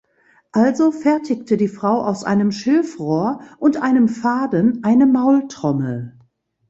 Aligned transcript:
Also 0.51 0.91
fertigte 0.91 1.57
die 1.57 1.67
Frau 1.67 2.01
aus 2.03 2.23
einem 2.23 2.51
Schilfrohr 2.51 3.39
und 3.59 3.79
einem 3.83 4.07
Faden 4.09 4.83
eine 4.83 5.05
Maultrommel. 5.05 6.17